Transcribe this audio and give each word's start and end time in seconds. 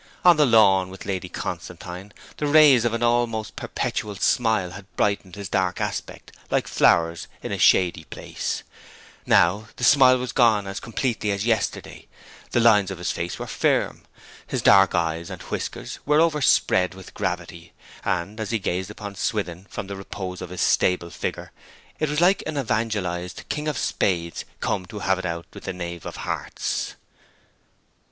On 0.25 0.35
the 0.35 0.47
lawn 0.47 0.89
with 0.89 1.05
Lady 1.05 1.29
Constantine 1.29 2.11
the 2.37 2.47
rays 2.47 2.85
of 2.85 2.95
an 2.95 3.03
almost 3.03 3.55
perpetual 3.55 4.15
smile 4.15 4.71
had 4.71 4.87
brightened 4.95 5.35
his 5.35 5.47
dark 5.47 5.79
aspect 5.79 6.31
like 6.49 6.67
flowers 6.67 7.27
in 7.43 7.51
a 7.51 7.59
shady 7.59 8.03
place: 8.05 8.63
now 9.27 9.67
the 9.75 9.83
smile 9.83 10.17
was 10.17 10.31
gone 10.31 10.65
as 10.65 10.79
completely 10.79 11.29
as 11.29 11.45
yesterday; 11.45 12.07
the 12.49 12.59
lines 12.59 12.89
of 12.89 12.97
his 12.97 13.11
face 13.11 13.37
were 13.37 13.45
firm; 13.45 14.01
his 14.47 14.63
dark 14.63 14.95
eyes 14.95 15.29
and 15.29 15.43
whiskers 15.43 15.99
were 16.03 16.19
overspread 16.19 16.95
with 16.95 17.13
gravity; 17.13 17.71
and, 18.03 18.39
as 18.39 18.49
he 18.49 18.57
gazed 18.57 18.89
upon 18.89 19.13
Swithin 19.13 19.67
from 19.69 19.85
the 19.85 19.95
repose 19.95 20.41
of 20.41 20.49
his 20.49 20.61
stable 20.61 21.11
figure 21.11 21.51
it 21.99 22.09
was 22.09 22.19
like 22.19 22.41
an 22.47 22.57
evangelized 22.57 23.43
King 23.49 23.67
of 23.67 23.77
Spades 23.77 24.45
come 24.61 24.87
to 24.87 24.97
have 25.05 25.19
it 25.19 25.27
out 25.27 25.45
with 25.53 25.65
the 25.65 25.73
Knave 25.73 26.07
of 26.07 26.15
Hearts. 26.25 26.95